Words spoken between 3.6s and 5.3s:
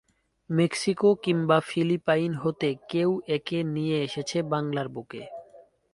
নিয়ে এসেছে বাংলার বুকে।